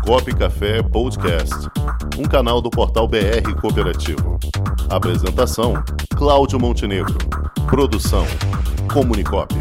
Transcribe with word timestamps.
Comunicop 0.00 0.34
Café 0.36 0.82
Podcast, 0.82 1.54
um 2.18 2.24
canal 2.24 2.60
do 2.60 2.70
portal 2.70 3.06
BR 3.06 3.54
Cooperativo. 3.60 4.38
Apresentação: 4.88 5.74
Cláudio 6.16 6.58
Montenegro. 6.58 7.16
Produção: 7.68 8.24
Comunicop. 8.92 9.54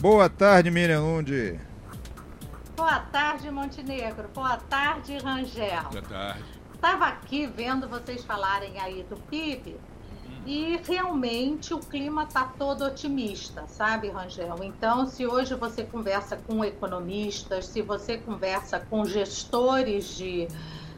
Boa 0.00 0.28
tarde, 0.28 0.70
Miriam 0.70 1.02
Lund. 1.02 1.60
Boa 2.76 3.00
tarde, 3.00 3.50
Montenegro. 3.50 4.28
Boa 4.34 4.56
tarde, 4.56 5.18
Rangel. 5.18 5.82
Boa 5.90 6.02
tarde. 6.02 6.44
Estava 6.74 7.06
aqui 7.06 7.46
vendo 7.46 7.88
vocês 7.88 8.24
falarem 8.24 8.80
aí 8.80 9.04
do 9.04 9.16
PIB 9.16 9.76
e 10.48 10.80
realmente 10.82 11.74
o 11.74 11.78
clima 11.78 12.22
está 12.22 12.44
todo 12.58 12.82
otimista, 12.82 13.66
sabe, 13.68 14.08
Rangel? 14.08 14.56
Então, 14.62 15.06
se 15.06 15.26
hoje 15.26 15.54
você 15.54 15.84
conversa 15.84 16.38
com 16.38 16.64
economistas, 16.64 17.66
se 17.66 17.82
você 17.82 18.16
conversa 18.16 18.80
com 18.80 19.04
gestores 19.04 20.16
de, 20.16 20.48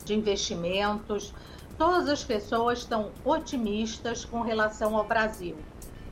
de 0.05 0.15
investimentos, 0.15 1.35
todas 1.77 2.09
as 2.09 2.23
pessoas 2.23 2.79
estão 2.79 3.11
otimistas 3.25 4.25
com 4.25 4.41
relação 4.41 4.97
ao 4.97 5.05
Brasil. 5.05 5.57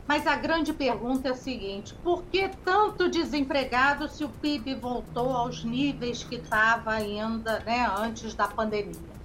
Mas 0.04 0.26
a 0.26 0.34
grande 0.34 0.72
pergunta 0.72 1.28
é 1.28 1.30
a 1.30 1.36
seguinte: 1.36 1.94
por 2.02 2.24
que 2.24 2.48
tanto 2.64 3.08
desempregado 3.08 4.08
se 4.08 4.24
o 4.24 4.28
PIB 4.28 4.74
voltou 4.74 5.30
aos 5.30 5.62
níveis 5.62 6.24
que 6.24 6.34
estava 6.34 6.90
ainda 6.90 7.60
né, 7.60 7.88
antes 7.96 8.34
da 8.34 8.48
pandemia? 8.48 9.16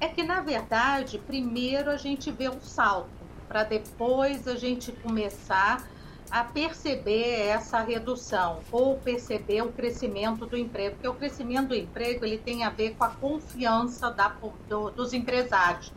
É 0.00 0.08
que, 0.08 0.24
na 0.24 0.40
verdade, 0.40 1.16
primeiro 1.16 1.90
a 1.90 1.96
gente 1.96 2.32
vê 2.32 2.48
um 2.48 2.60
salto, 2.60 3.25
para 3.48 3.64
depois 3.64 4.46
a 4.46 4.56
gente 4.56 4.92
começar 4.92 5.86
a 6.30 6.42
perceber 6.42 7.46
essa 7.46 7.80
redução 7.80 8.60
ou 8.72 8.96
perceber 8.98 9.62
o 9.62 9.72
crescimento 9.72 10.44
do 10.44 10.56
emprego, 10.56 10.96
porque 10.96 11.08
o 11.08 11.14
crescimento 11.14 11.68
do 11.68 11.74
emprego 11.74 12.24
ele 12.24 12.38
tem 12.38 12.64
a 12.64 12.70
ver 12.70 12.94
com 12.96 13.04
a 13.04 13.10
confiança 13.10 14.10
da, 14.10 14.34
do, 14.68 14.90
dos 14.90 15.12
empresários, 15.12 15.92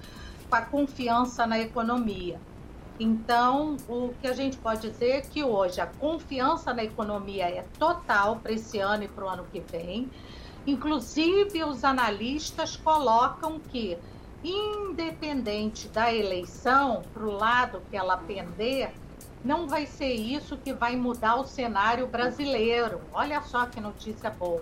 com 0.49 0.55
a 0.55 0.61
confiança 0.61 1.47
na 1.47 1.59
economia. 1.59 2.39
Então, 2.99 3.77
o 3.87 4.13
que 4.21 4.27
a 4.27 4.33
gente 4.33 4.57
pode 4.57 4.89
dizer 4.89 5.09
é 5.09 5.21
que 5.21 5.41
hoje 5.41 5.79
a 5.79 5.87
confiança 5.87 6.73
na 6.73 6.83
economia 6.83 7.45
é 7.45 7.65
total 7.79 8.35
para 8.37 8.51
esse 8.51 8.77
ano 8.77 9.03
e 9.03 9.07
para 9.07 9.25
o 9.25 9.29
ano 9.29 9.45
que 9.51 9.61
vem. 9.61 10.09
Inclusive, 10.67 11.63
os 11.63 11.85
analistas 11.85 12.75
colocam 12.75 13.57
que, 13.57 13.97
independente 14.43 15.87
da 15.89 16.13
eleição, 16.13 17.03
para 17.13 17.23
o 17.23 17.31
lado 17.31 17.81
que 17.89 17.97
ela 17.97 18.17
pender, 18.17 18.91
não 19.43 19.67
vai 19.67 19.85
ser 19.85 20.13
isso 20.13 20.57
que 20.57 20.73
vai 20.73 20.95
mudar 20.95 21.35
o 21.35 21.45
cenário 21.45 22.07
brasileiro. 22.07 23.01
Olha 23.13 23.41
só 23.41 23.65
que 23.65 23.79
notícia 23.79 24.29
boa. 24.29 24.61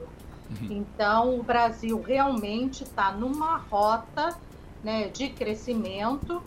Uhum. 0.49 0.67
Então, 0.69 1.39
o 1.39 1.43
Brasil 1.43 2.01
realmente 2.01 2.83
está 2.83 3.11
numa 3.11 3.57
rota 3.57 4.37
né, 4.83 5.07
de 5.09 5.29
crescimento 5.29 6.41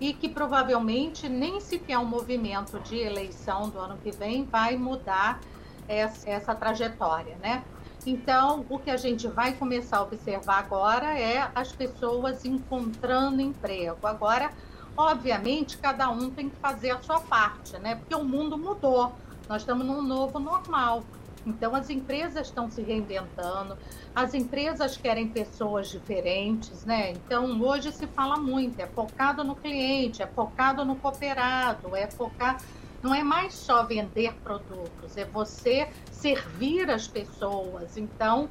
e 0.00 0.12
que 0.12 0.28
provavelmente 0.28 1.28
nem 1.28 1.60
sequer 1.60 1.98
um 1.98 2.04
movimento 2.04 2.80
de 2.80 2.96
eleição 2.96 3.68
do 3.68 3.78
ano 3.78 3.96
que 4.02 4.10
vem 4.10 4.44
vai 4.44 4.76
mudar 4.76 5.40
essa, 5.86 6.28
essa 6.28 6.54
trajetória, 6.54 7.36
né? 7.40 7.62
Então, 8.06 8.66
o 8.68 8.78
que 8.78 8.90
a 8.90 8.96
gente 8.96 9.26
vai 9.28 9.54
começar 9.54 9.98
a 9.98 10.02
observar 10.02 10.58
agora 10.58 11.18
é 11.18 11.50
as 11.54 11.72
pessoas 11.72 12.44
encontrando 12.44 13.40
emprego. 13.40 14.06
Agora, 14.06 14.52
obviamente, 14.96 15.78
cada 15.78 16.10
um 16.10 16.30
tem 16.30 16.50
que 16.50 16.56
fazer 16.56 16.90
a 16.90 17.02
sua 17.02 17.20
parte, 17.20 17.78
né? 17.78 17.96
Porque 17.96 18.14
o 18.14 18.24
mundo 18.24 18.58
mudou. 18.58 19.12
Nós 19.48 19.62
estamos 19.62 19.86
num 19.86 20.02
novo 20.02 20.38
normal. 20.38 21.02
Então, 21.46 21.74
as 21.74 21.90
empresas 21.90 22.46
estão 22.46 22.70
se 22.70 22.80
reinventando, 22.80 23.76
as 24.14 24.32
empresas 24.32 24.96
querem 24.96 25.28
pessoas 25.28 25.88
diferentes, 25.88 26.84
né? 26.84 27.12
Então, 27.12 27.60
hoje 27.60 27.92
se 27.92 28.06
fala 28.06 28.38
muito, 28.38 28.80
é 28.80 28.86
focado 28.86 29.44
no 29.44 29.54
cliente, 29.54 30.22
é 30.22 30.26
focado 30.26 30.84
no 30.84 30.96
cooperado, 30.96 31.94
é 31.94 32.06
focar. 32.06 32.58
Não 33.04 33.14
é 33.14 33.22
mais 33.22 33.52
só 33.52 33.84
vender 33.84 34.32
produtos, 34.42 35.18
é 35.18 35.26
você 35.26 35.86
servir 36.10 36.90
as 36.90 37.06
pessoas. 37.06 37.98
Então, 37.98 38.48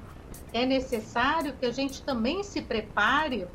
é 0.53 0.64
necessário 0.64 1.53
que 1.53 1.66
a 1.66 1.72
gente 1.72 2.03
também 2.03 2.44
se 2.44 2.62
prepare 2.62 3.47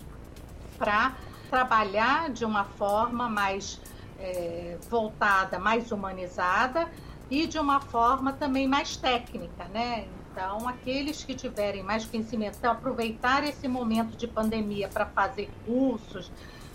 para 0.76 1.16
trabalhar 1.48 2.30
de 2.30 2.44
uma 2.44 2.64
forma 2.64 3.28
mais 3.28 3.80
é, 4.18 4.76
voltada, 4.90 5.56
mais 5.60 5.92
humanizada 5.92 6.90
e 7.30 7.46
de 7.46 7.60
uma 7.60 7.80
forma 7.80 8.32
também 8.32 8.66
mais 8.66 8.96
técnica, 8.96 9.66
né? 9.72 10.08
Então, 10.32 10.66
aqueles 10.68 11.22
que 11.22 11.32
tiverem 11.32 11.80
mais 11.80 12.06
conhecimento, 12.06 12.56
então, 12.58 12.72
aproveitar 12.72 13.44
esse 13.44 13.68
momento 13.68 14.16
de 14.16 14.26
pandemia 14.26 14.88
para 14.88 15.06
fazer 15.06 15.48
cursos, 15.64 16.28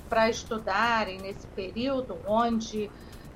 para 0.07 0.29
estudarem 0.29 1.19
nesse 1.19 1.45
período 1.47 2.17
onde 2.25 2.89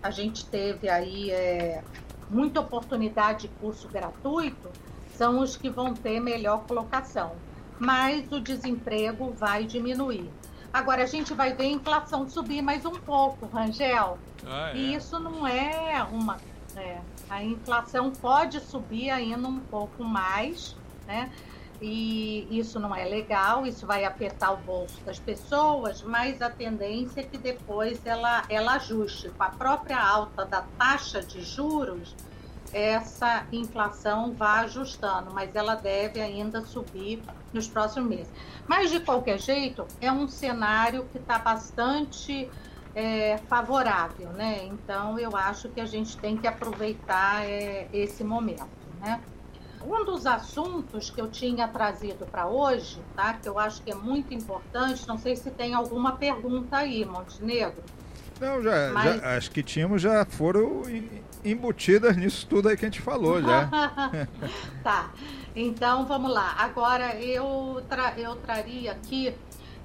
a 0.07 0.12
gente 0.12 0.45
teve 0.45 0.90
aí 0.90 1.29
é, 1.31 1.84
muita 2.29 2.62
oportunidade 2.62 3.41
de 3.41 3.47
curso 3.59 3.90
gratuito, 3.90 4.69
são 5.16 5.40
os 5.40 5.57
que 5.57 5.69
vão 5.69 5.94
ter 5.94 6.22
melhor 6.22 6.63
colocação. 6.63 7.34
Mas 7.78 8.31
o 8.31 8.40
desemprego 8.40 9.31
vai 9.31 9.66
diminuir. 9.66 10.29
Agora, 10.72 11.03
a 11.03 11.06
gente 11.06 11.34
vai 11.34 11.53
ver 11.53 11.63
a 11.66 11.72
inflação 11.72 12.29
subir 12.29 12.62
mais 12.62 12.85
um 12.85 12.96
pouco, 12.96 13.47
Rangel. 13.47 14.17
Ah, 14.46 14.72
é. 14.72 14.78
E 14.78 14.96
isso 14.96 15.19
não 15.19 15.46
é 15.46 16.01
uma 16.09 16.38
é, 16.75 17.00
a 17.29 17.44
inflação 17.44 18.12
pode 18.12 18.59
subir 18.62 19.09
ainda 19.09 19.47
um 19.47 19.59
pouco 19.59 20.03
mais, 20.03 20.75
né? 21.07 21.31
E 21.80 22.48
isso 22.50 22.80
não 22.80 22.96
é 22.96 23.06
legal, 23.06 23.66
isso 23.66 23.86
vai 23.86 24.04
apertar 24.04 24.52
o 24.52 24.58
bolso 24.58 25.00
das 25.06 25.20
pessoas, 25.20 26.02
mas 26.02 26.42
a 26.42 26.50
tendência 26.50 27.22
é 27.22 27.24
que 27.24 27.38
depois 27.38 28.04
ela, 28.06 28.44
ela 28.50 28.74
ajuste. 28.74 29.30
Com 29.30 29.44
a 29.44 29.50
própria 29.50 30.02
alta 30.02 30.44
da 30.44 30.64
taxa 30.78 31.22
de 31.22 31.42
juros, 31.44 32.16
essa 32.74 33.46
inflação 33.52 34.34
vai 34.34 34.66
ajustando, 34.66 35.32
mas 35.34 35.56
ela 35.56 35.76
deve 35.76 36.20
ainda 36.20 36.62
subir 36.62 37.22
nos 37.54 37.68
próximos 37.68 38.09
meses. 38.09 38.32
Mas, 38.68 38.90
de 38.90 39.00
qualquer 39.00 39.40
jeito, 39.40 39.86
é 40.02 40.12
um 40.12 40.28
cenário 40.28 41.06
que 41.12 41.18
está 41.18 41.38
bastante 41.40 42.50
é, 42.98 43.38
favorável, 43.48 44.30
né? 44.32 44.66
Então 44.66 45.20
eu 45.20 45.36
acho 45.38 45.70
que 45.70 45.80
a 45.80 45.86
gente 45.86 46.18
tem 46.18 46.36
que 46.36 46.48
aproveitar 46.48 47.46
é, 47.46 47.88
esse 47.94 48.24
momento, 48.24 48.68
né? 49.00 49.22
Um 49.86 50.06
dos 50.06 50.26
assuntos 50.26 51.10
que 51.10 51.22
eu 51.22 51.30
tinha 51.30 51.68
trazido 51.68 52.26
para 52.26 52.48
hoje, 52.48 53.00
tá? 53.16 53.34
Que 53.34 53.48
eu 53.48 53.58
acho 53.58 53.82
que 53.82 53.92
é 53.92 53.96
muito 53.96 54.34
importante, 54.34 55.08
não 55.08 55.18
sei 55.18 55.36
se 55.36 55.50
tem 55.52 55.74
alguma 55.74 56.14
pergunta 56.14 56.78
aí, 56.78 57.06
Montenegro. 57.06 57.84
Não, 58.40 58.62
já, 58.62 58.92
Mas... 58.94 59.22
já 59.22 59.36
as 59.36 59.48
que 59.48 59.64
tínhamos 59.64 60.02
já 60.02 60.26
foram 60.26 60.84
embutidas 61.44 62.16
nisso 62.16 62.46
tudo 62.48 62.70
aí 62.70 62.78
que 62.78 62.86
a 62.86 62.90
gente 62.90 63.02
falou 63.02 63.42
já. 63.42 63.70
tá. 64.84 65.12
Então 65.56 66.06
vamos 66.06 66.32
lá. 66.32 66.56
Agora 66.59 67.16
eu, 67.16 67.84
tra 67.90 68.14
eu 68.18 68.36
traria 68.36 68.92
aqui 68.92 69.34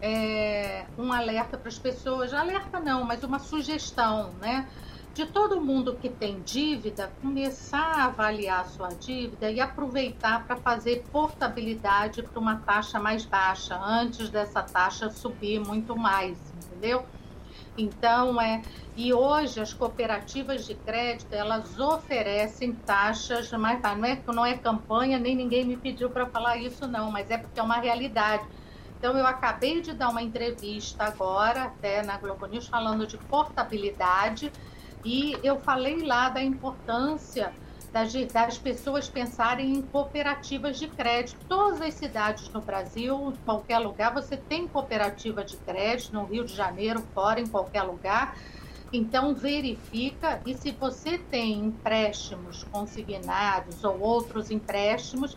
é, 0.00 0.84
um 0.98 1.12
alerta 1.12 1.56
para 1.56 1.68
as 1.68 1.78
pessoas, 1.78 2.34
alerta 2.34 2.80
não, 2.80 3.04
mas 3.04 3.22
uma 3.22 3.38
sugestão, 3.38 4.32
né? 4.40 4.68
De 5.14 5.26
todo 5.26 5.60
mundo 5.60 5.98
que 6.00 6.08
tem 6.08 6.40
dívida, 6.40 7.12
começar 7.20 8.00
a 8.00 8.04
avaliar 8.06 8.60
a 8.60 8.64
sua 8.64 8.88
dívida 8.88 9.50
e 9.50 9.60
aproveitar 9.60 10.46
para 10.46 10.56
fazer 10.56 11.04
portabilidade 11.12 12.22
para 12.22 12.40
uma 12.40 12.56
taxa 12.56 12.98
mais 12.98 13.24
baixa, 13.26 13.76
antes 13.76 14.30
dessa 14.30 14.62
taxa 14.62 15.10
subir 15.10 15.60
muito 15.60 15.94
mais, 15.94 16.38
entendeu? 16.56 17.04
Então, 17.76 18.40
é. 18.40 18.62
E 18.96 19.12
hoje 19.12 19.60
as 19.60 19.74
cooperativas 19.74 20.66
de 20.66 20.74
crédito 20.74 21.32
elas 21.32 21.78
oferecem 21.78 22.72
taxas 22.72 23.50
mais 23.52 23.80
não 23.82 24.04
é 24.04 24.22
não 24.26 24.46
é 24.46 24.56
campanha 24.56 25.18
nem 25.18 25.34
ninguém 25.34 25.64
me 25.64 25.76
pediu 25.76 26.10
para 26.10 26.26
falar 26.26 26.56
isso 26.56 26.86
não, 26.86 27.10
mas 27.10 27.30
é 27.30 27.38
porque 27.38 27.58
é 27.58 27.62
uma 27.62 27.78
realidade 27.78 28.44
então, 29.02 29.18
eu 29.18 29.26
acabei 29.26 29.80
de 29.80 29.92
dar 29.92 30.10
uma 30.10 30.22
entrevista 30.22 31.02
agora, 31.02 31.64
até 31.64 32.04
na 32.04 32.16
Globo 32.18 32.46
News, 32.46 32.68
falando 32.68 33.04
de 33.04 33.18
portabilidade, 33.18 34.52
e 35.04 35.36
eu 35.42 35.60
falei 35.60 36.02
lá 36.02 36.28
da 36.28 36.42
importância 36.42 37.52
das, 37.92 38.12
das 38.32 38.58
pessoas 38.58 39.08
pensarem 39.08 39.74
em 39.74 39.82
cooperativas 39.82 40.78
de 40.78 40.88
crédito. 40.88 41.38
Todas 41.46 41.80
as 41.80 41.94
cidades 41.94 42.48
no 42.48 42.60
Brasil, 42.60 43.32
em 43.32 43.44
qualquer 43.44 43.78
lugar, 43.78 44.14
você 44.14 44.36
tem 44.36 44.66
cooperativa 44.66 45.44
de 45.44 45.56
crédito, 45.58 46.14
no 46.14 46.24
Rio 46.24 46.44
de 46.44 46.54
Janeiro, 46.54 47.02
fora, 47.14 47.40
em 47.40 47.46
qualquer 47.46 47.82
lugar. 47.82 48.36
Então, 48.92 49.34
verifica 49.34 50.40
e 50.46 50.54
se 50.54 50.70
você 50.70 51.18
tem 51.18 51.66
empréstimos 51.66 52.64
consignados 52.64 53.82
ou 53.84 54.00
outros 54.00 54.50
empréstimos, 54.50 55.36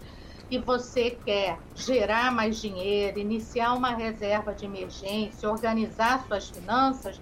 e 0.49 0.59
você 0.59 1.11
quer 1.25 1.57
gerar 1.73 2.31
mais 2.31 2.61
dinheiro, 2.61 3.19
iniciar 3.19 3.73
uma 3.73 3.89
reserva 3.89 4.53
de 4.53 4.65
emergência, 4.65 5.49
organizar 5.49 6.23
suas 6.27 6.49
finanças, 6.49 7.19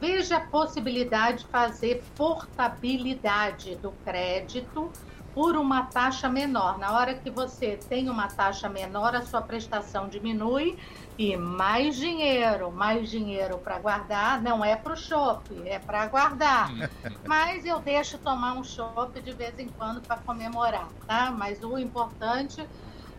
Veja 0.00 0.38
a 0.38 0.48
possibilidade 0.48 1.44
de 1.44 1.50
fazer 1.50 2.02
portabilidade 2.16 3.76
do 3.76 3.92
crédito 3.92 4.90
por 5.34 5.56
uma 5.56 5.86
taxa 5.86 6.28
menor. 6.28 6.78
Na 6.78 6.92
hora 6.92 7.14
que 7.14 7.30
você 7.30 7.76
tem 7.88 8.08
uma 8.08 8.28
taxa 8.28 8.68
menor, 8.68 9.14
a 9.14 9.22
sua 9.22 9.42
prestação 9.42 10.08
diminui 10.08 10.76
e 11.18 11.36
mais 11.36 11.96
dinheiro, 11.96 12.72
mais 12.72 13.10
dinheiro 13.10 13.58
para 13.58 13.78
guardar, 13.78 14.42
não 14.42 14.64
é 14.64 14.74
para 14.74 14.94
o 14.94 14.96
shopping, 14.96 15.68
é 15.68 15.78
para 15.78 16.06
guardar. 16.06 16.70
Mas 17.26 17.64
eu 17.64 17.80
deixo 17.80 18.18
tomar 18.18 18.54
um 18.54 18.64
shopping 18.64 19.22
de 19.22 19.32
vez 19.34 19.58
em 19.58 19.68
quando 19.68 20.02
para 20.02 20.16
comemorar, 20.16 20.88
tá? 21.06 21.30
Mas 21.30 21.62
o 21.62 21.78
importante 21.78 22.66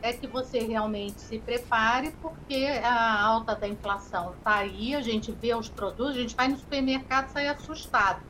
é 0.01 0.13
que 0.13 0.27
você 0.27 0.59
realmente 0.59 1.21
se 1.21 1.38
prepare, 1.39 2.12
porque 2.21 2.65
a 2.83 3.21
alta 3.21 3.56
da 3.56 3.68
inflação 3.68 4.33
está 4.33 4.56
aí, 4.56 4.95
a 4.95 5.01
gente 5.01 5.31
vê 5.31 5.53
os 5.53 5.69
produtos, 5.69 6.15
a 6.15 6.19
gente 6.19 6.36
vai 6.36 6.48
no 6.48 6.57
supermercado 6.57 7.30
e 7.30 7.31
sai 7.31 7.48
assustado. 7.48 8.21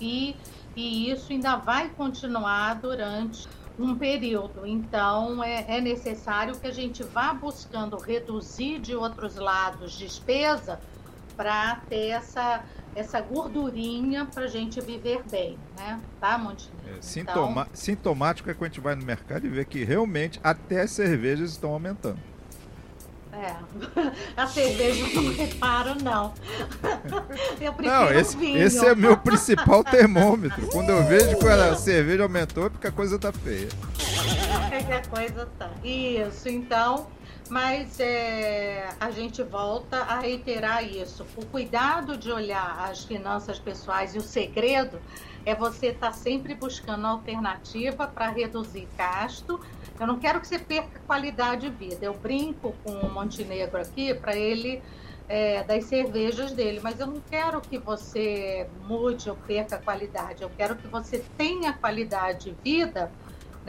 E, 0.00 0.36
e 0.76 1.10
isso 1.10 1.32
ainda 1.32 1.56
vai 1.56 1.88
continuar 1.88 2.74
durante 2.74 3.48
um 3.78 3.96
período. 3.96 4.66
Então, 4.66 5.42
é, 5.42 5.64
é 5.68 5.80
necessário 5.80 6.58
que 6.58 6.66
a 6.66 6.72
gente 6.72 7.02
vá 7.02 7.32
buscando 7.32 7.96
reduzir 7.96 8.78
de 8.80 8.94
outros 8.94 9.36
lados 9.36 9.96
despesa 9.96 10.80
para 11.36 11.76
ter 11.88 12.08
essa 12.08 12.64
essa 12.98 13.20
gordurinha 13.20 14.26
para 14.26 14.48
gente 14.48 14.80
viver 14.80 15.22
bem, 15.30 15.56
né? 15.78 16.00
Tá, 16.20 16.36
Montinho? 16.36 16.74
É, 16.86 17.00
sintoma 17.00 17.62
então... 17.62 17.66
Sintomático 17.72 18.50
é 18.50 18.54
quando 18.54 18.70
a 18.70 18.74
gente 18.74 18.80
vai 18.80 18.94
no 18.96 19.04
mercado 19.04 19.46
e 19.46 19.48
vê 19.48 19.64
que 19.64 19.84
realmente 19.84 20.40
até 20.42 20.82
as 20.82 20.90
cervejas 20.90 21.52
estão 21.52 21.70
aumentando. 21.70 22.18
É, 23.32 23.54
a 24.36 24.46
cerveja 24.48 25.06
não 25.14 25.30
reparo, 25.32 26.02
não. 26.02 26.34
Eu 27.60 27.72
prefiro 27.72 27.94
não, 27.94 28.10
esse, 28.12 28.36
vinho. 28.36 28.58
esse 28.58 28.84
é 28.84 28.94
meu 28.96 29.16
principal 29.16 29.84
termômetro. 29.84 30.66
Quando 30.68 30.90
eu 30.90 31.04
vejo 31.04 31.38
que 31.38 31.46
a 31.46 31.76
cerveja 31.76 32.24
aumentou, 32.24 32.66
é 32.66 32.68
porque 32.68 32.86
a 32.88 32.92
coisa 32.92 33.18
tá 33.18 33.32
feia. 33.32 33.68
É 34.72 34.82
que 34.82 34.92
a 34.92 35.02
coisa 35.02 35.48
tá. 35.58 35.70
Isso, 35.84 36.48
então 36.48 37.06
mas 37.50 37.98
é, 37.98 38.88
a 39.00 39.10
gente 39.10 39.42
volta 39.42 39.98
a 39.98 40.20
reiterar 40.20 40.84
isso. 40.84 41.26
O 41.36 41.44
cuidado 41.46 42.16
de 42.16 42.30
olhar 42.30 42.88
as 42.90 43.04
finanças 43.04 43.58
pessoais 43.58 44.14
e 44.14 44.18
o 44.18 44.22
segredo 44.22 45.00
é 45.46 45.54
você 45.54 45.88
estar 45.88 46.08
tá 46.08 46.12
sempre 46.12 46.54
buscando 46.54 47.06
alternativa 47.06 48.06
para 48.06 48.28
reduzir 48.28 48.86
gasto. 48.96 49.60
Eu 49.98 50.06
não 50.06 50.18
quero 50.18 50.40
que 50.40 50.46
você 50.46 50.58
perca 50.58 51.00
qualidade 51.06 51.68
de 51.68 51.74
vida. 51.74 52.04
Eu 52.04 52.14
brinco 52.14 52.74
com 52.84 52.92
o 52.92 53.10
Montenegro 53.10 53.80
aqui 53.80 54.12
para 54.14 54.36
ele 54.36 54.82
é, 55.28 55.62
das 55.62 55.84
cervejas 55.84 56.52
dele, 56.52 56.80
mas 56.82 56.98
eu 57.00 57.06
não 57.06 57.20
quero 57.30 57.60
que 57.60 57.78
você 57.78 58.68
mude 58.86 59.28
ou 59.28 59.36
perca 59.36 59.76
a 59.76 59.78
qualidade. 59.78 60.42
Eu 60.42 60.50
quero 60.56 60.76
que 60.76 60.86
você 60.86 61.24
tenha 61.36 61.72
qualidade 61.72 62.50
de 62.50 62.56
vida, 62.62 63.10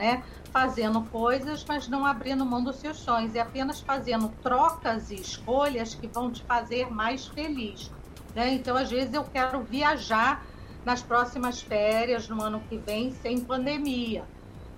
né? 0.00 0.24
fazendo 0.50 1.02
coisas, 1.02 1.64
mas 1.68 1.86
não 1.86 2.06
abrindo 2.06 2.44
mão 2.44 2.64
dos 2.64 2.76
seus 2.76 2.96
sonhos, 2.96 3.34
e 3.34 3.38
apenas 3.38 3.80
fazendo 3.80 4.32
trocas 4.42 5.10
e 5.10 5.14
escolhas 5.14 5.94
que 5.94 6.08
vão 6.08 6.32
te 6.32 6.42
fazer 6.42 6.90
mais 6.90 7.26
feliz. 7.26 7.90
Né? 8.34 8.54
Então, 8.54 8.76
às 8.76 8.90
vezes, 8.90 9.12
eu 9.12 9.22
quero 9.24 9.62
viajar 9.62 10.44
nas 10.84 11.02
próximas 11.02 11.60
férias, 11.60 12.28
no 12.28 12.42
ano 12.42 12.62
que 12.68 12.78
vem, 12.78 13.12
sem 13.12 13.40
pandemia. 13.40 14.24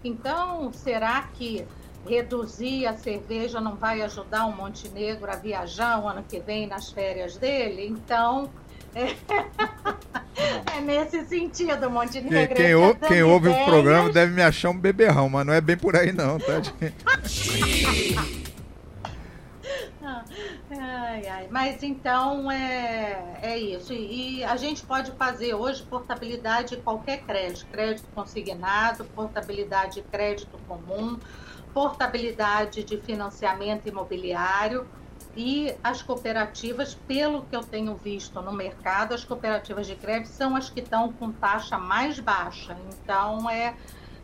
Então, 0.03 0.73
será 0.73 1.23
que 1.35 1.65
reduzir 2.05 2.87
a 2.87 2.97
cerveja 2.97 3.61
não 3.61 3.77
vai 3.77 4.03
ajudar 4.03 4.47
o 4.47 4.53
Montenegro 4.57 5.31
a 5.31 5.37
viajar 5.37 6.03
o 6.03 6.09
ano 6.09 6.25
que 6.25 6.41
vem 6.41 6.67
nas 6.67 6.91
férias 6.91 7.37
dele? 7.37 7.87
Então, 7.87 8.51
é, 8.95 9.17
é 10.77 10.81
nesse 10.81 11.25
sentido, 11.27 11.91
Montenegro. 11.91 12.55
Quem, 12.55 12.75
quem, 12.77 13.09
quem 13.09 13.23
ouve 13.23 13.49
ideias... 13.49 13.62
o 13.62 13.71
programa 13.71 14.11
deve 14.11 14.33
me 14.33 14.43
achar 14.43 14.71
um 14.71 14.79
beberrão, 14.79 15.29
mas 15.29 15.47
não 15.47 15.53
é 15.53 15.61
bem 15.61 15.77
por 15.77 15.97
aí 15.97 16.12
não, 16.12 16.39
tá? 16.39 16.62
ai, 20.71 21.27
ai. 21.27 21.49
Mas 21.50 21.83
então 21.83 22.50
é, 22.50 23.39
é 23.43 23.59
isso. 23.59 23.93
E, 23.93 24.39
e 24.39 24.44
a 24.44 24.56
gente 24.56 24.83
pode 24.83 25.12
fazer 25.12 25.55
hoje 25.55 25.83
portabilidade 25.83 26.77
de 26.77 26.83
qualquer 26.83 27.23
crédito. 27.23 27.67
Crédito 27.67 28.06
consignado, 28.15 29.05
portabilidade 29.05 29.97
de 29.97 30.03
crédito 30.03 30.59
comum, 30.67 31.19
portabilidade 31.73 32.83
de 32.85 32.97
financiamento 32.99 33.89
imobiliário 33.89 34.87
e 35.37 35.75
as 35.82 36.02
cooperativas, 36.02 36.94
pelo 37.06 37.43
que 37.44 37.56
eu 37.56 37.62
tenho 37.62 37.96
visto 37.96 38.40
no 38.43 38.52
mercado, 38.52 39.14
as 39.14 39.25
cooperativas 39.25 39.87
de 39.87 39.94
crédito 39.94 40.29
são 40.29 40.55
as 40.55 40.69
que 40.69 40.81
estão 40.81 41.12
com 41.12 41.32
taxa 41.32 41.79
mais 41.79 42.20
baixa. 42.20 42.76
Então, 42.93 43.49
é, 43.49 43.75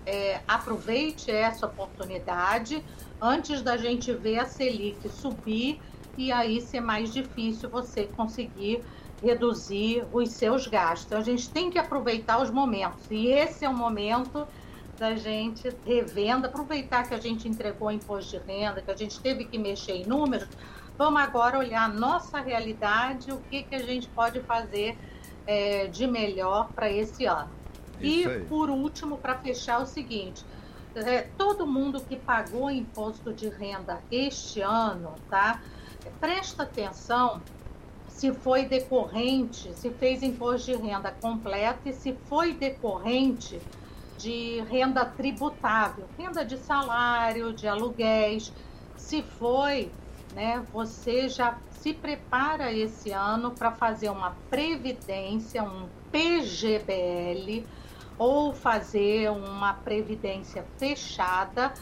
é, 0.05 0.41
aproveite 0.47 1.31
essa 1.31 1.67
oportunidade 1.67 2.85
antes 3.21 3.63
da 3.63 3.77
gente 3.77 4.13
ver 4.13 4.41
a 4.41 4.47
Selic 4.47 5.09
subir 5.09 5.81
e 6.17 6.31
aí 6.31 6.61
ser 6.61 6.81
mais 6.81 7.13
difícil 7.13 7.71
você 7.71 8.05
conseguir 8.05 8.85
reduzir 9.23 10.05
os 10.13 10.31
seus 10.31 10.67
gastos. 10.67 11.13
A 11.13 11.23
gente 11.23 11.49
tem 11.51 11.71
que 11.71 11.79
aproveitar 11.79 12.41
os 12.43 12.51
momentos 12.51 13.05
e 13.11 13.29
esse 13.29 13.65
é 13.65 13.69
o 13.69 13.75
momento 13.75 14.47
da 14.99 15.15
gente 15.15 15.69
revenda, 15.87 16.49
aproveitar 16.49 17.09
que 17.09 17.15
a 17.15 17.21
gente 17.21 17.49
entregou 17.49 17.91
imposto 17.91 18.37
de 18.37 18.45
renda, 18.45 18.83
que 18.83 18.91
a 18.91 18.97
gente 18.97 19.19
teve 19.21 19.45
que 19.45 19.57
mexer 19.57 19.93
em 19.93 20.07
números, 20.07 20.49
Vamos 20.99 21.23
agora 21.23 21.57
olhar 21.57 21.85
a 21.85 21.89
nossa 21.89 22.41
realidade, 22.41 23.31
o 23.31 23.39
que, 23.39 23.63
que 23.63 23.77
a 23.77 23.79
gente 23.79 24.09
pode 24.09 24.41
fazer 24.41 24.99
é, 25.47 25.87
de 25.87 26.09
melhor 26.09 26.73
para 26.73 26.91
esse 26.91 27.25
ano. 27.25 27.49
Isso 28.01 28.29
e, 28.29 28.33
aí. 28.33 28.45
por 28.47 28.69
último, 28.69 29.17
para 29.17 29.39
fechar, 29.39 29.81
o 29.81 29.87
seguinte: 29.87 30.45
é, 30.97 31.23
todo 31.39 31.65
mundo 31.65 32.01
que 32.01 32.17
pagou 32.17 32.69
imposto 32.69 33.33
de 33.33 33.49
renda 33.49 34.03
este 34.11 34.61
ano, 34.61 35.15
tá? 35.31 35.63
Presta 36.19 36.65
atenção 36.65 37.41
se 38.09 38.33
foi 38.33 38.65
decorrente, 38.65 39.73
se 39.75 39.91
fez 39.91 40.25
imposto 40.25 40.73
de 40.73 40.77
renda 40.77 41.13
completo 41.13 41.89
e 41.89 41.93
se 41.93 42.13
foi 42.25 42.53
decorrente 42.53 43.61
de 44.17 44.61
renda 44.63 45.05
tributável, 45.05 46.07
renda 46.19 46.45
de 46.45 46.59
salário, 46.59 47.53
de 47.53 47.69
aluguéis. 47.69 48.53
Se 48.97 49.23
foi, 49.23 49.93
né, 50.35 50.65
você 50.73 51.29
já 51.29 51.59
se 51.81 51.93
prepara 51.93 52.73
esse 52.73 53.11
ano 53.11 53.53
para 53.53 53.71
fazer 53.71 54.11
uma 54.11 54.37
previdência, 54.51 55.63
um 55.63 55.89
PGBL, 56.11 57.65
ou 58.19 58.53
fazer 58.53 59.31
uma 59.31 59.73
previdência 59.75 60.65
fechada 60.77 61.73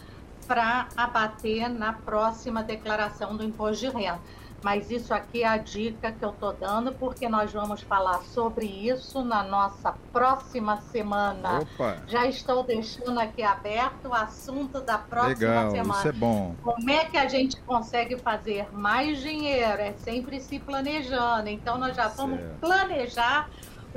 para 0.47 0.89
abater 0.97 1.69
na 1.69 1.93
próxima 1.93 2.63
declaração 2.63 3.37
do 3.37 3.43
imposto 3.43 3.87
de 3.87 3.97
renda. 3.97 4.21
Mas 4.67 4.91
isso 4.91 5.15
aqui 5.15 5.45
é 5.45 5.47
a 5.47 5.59
dica 5.59 6.11
que 6.11 6.25
eu 6.25 6.31
estou 6.31 6.53
dando, 6.53 6.91
porque 6.91 7.29
nós 7.29 7.53
vamos 7.53 7.83
falar 7.83 8.21
sobre 8.25 8.67
isso 8.67 9.23
na 9.23 9.45
nossa 9.45 9.95
próxima 10.13 10.81
semana. 10.91 11.61
Opa. 11.61 11.99
Já 12.09 12.27
estou 12.27 12.65
deixando 12.65 13.21
aqui 13.21 13.45
aberto 13.45 14.09
o 14.09 14.13
assunto 14.13 14.81
da 14.81 14.99
próxima 14.99 15.51
Legal, 15.51 15.71
semana. 15.71 15.99
Isso 16.01 16.09
é 16.09 16.13
bom. 16.13 16.57
Como 16.65 16.91
é 16.91 17.05
que 17.05 17.17
a 17.17 17.29
gente 17.29 17.61
consegue 17.61 18.19
fazer 18.19 18.67
mais 18.73 19.21
dinheiro? 19.21 19.81
É 19.81 19.93
sempre 19.93 20.41
se 20.41 20.59
planejando. 20.59 21.49
Então, 21.49 21.79
nós 21.79 21.95
já 21.95 22.09
vamos 22.09 22.41
certo. 22.41 22.59
planejar 22.59 23.49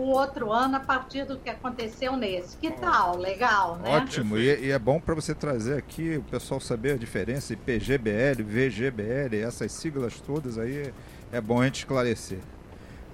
o 0.02 0.10
outro 0.10 0.52
ano 0.52 0.78
a 0.78 0.80
partir 0.80 1.26
do 1.26 1.38
que 1.38 1.50
aconteceu 1.50 2.16
nesse. 2.16 2.56
Que 2.58 2.72
tal? 2.72 3.18
Legal, 3.18 3.78
né? 3.78 3.98
Ótimo. 3.98 4.38
E, 4.38 4.68
e 4.68 4.72
é 4.72 4.80
bom 4.80 5.00
para 5.00 5.14
você 5.14 5.36
trazer 5.36 5.78
aqui 5.78 6.18
o 6.18 6.24
pessoal 6.24 6.60
saber 6.60 6.94
a 6.94 6.98
diferença 6.98 7.56
de 7.56 7.62
PGBL, 7.62 8.44
VGBL, 8.44 9.42
essas 9.46 9.72
siglas 9.72 10.20
todas 10.20 10.58
aí 10.58 10.94
é 11.32 11.42
bom 11.42 11.62
a 11.62 11.66
gente 11.66 11.80
esclarecer. 11.80 12.40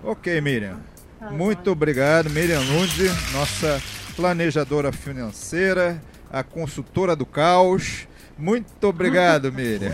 Ok, 0.03 0.39
Miriam. 0.41 0.79
Tá 1.19 1.31
Muito 1.31 1.71
obrigado, 1.71 2.29
Miriam 2.29 2.59
Lund, 2.59 3.03
nossa 3.33 3.81
planejadora 4.15 4.91
financeira, 4.91 6.01
a 6.31 6.43
consultora 6.43 7.15
do 7.15 7.25
caos. 7.25 8.07
Muito 8.37 8.87
obrigado, 8.87 9.51
Miriam. 9.53 9.91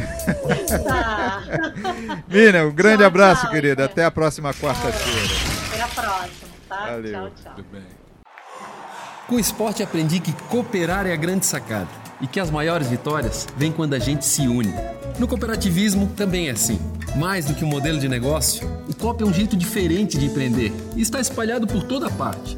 Tá. 0.87 1.41
Miriam, 2.27 2.67
um 2.67 2.73
grande 2.73 2.97
tchau, 2.97 3.07
abraço, 3.07 3.41
tchau, 3.43 3.51
querida. 3.51 3.85
Até 3.85 4.03
a 4.03 4.11
próxima 4.11 4.53
quarta-feira. 4.53 5.71
Até 5.71 5.81
a 5.81 5.87
próxima 5.87 6.40
tá? 6.71 6.85
Valeu. 6.85 7.11
Tchau, 7.11 7.31
tchau. 7.43 7.53
Tudo 7.55 7.67
bem. 7.69 7.83
Com 9.27 9.35
o 9.35 9.39
esporte 9.39 9.83
aprendi 9.83 10.19
que 10.19 10.31
cooperar 10.49 11.05
é 11.05 11.13
a 11.13 11.15
grande 11.15 11.45
sacada 11.45 11.89
e 12.21 12.27
que 12.27 12.39
as 12.39 12.49
maiores 12.49 12.87
vitórias 12.87 13.47
vêm 13.57 13.71
quando 13.71 13.93
a 13.93 13.99
gente 13.99 14.25
se 14.25 14.47
une. 14.47 14.73
No 15.19 15.27
cooperativismo 15.27 16.07
também 16.15 16.47
é 16.47 16.51
assim. 16.51 16.79
Mais 17.15 17.45
do 17.45 17.53
que 17.53 17.65
um 17.65 17.67
modelo 17.67 17.99
de 17.99 18.07
negócio, 18.07 18.67
o 18.87 18.95
COP 18.95 19.23
é 19.23 19.25
um 19.25 19.33
jeito 19.33 19.57
diferente 19.57 20.17
de 20.17 20.25
empreender 20.25 20.71
e 20.95 21.01
está 21.01 21.19
espalhado 21.19 21.67
por 21.67 21.83
toda 21.83 22.09
parte 22.09 22.57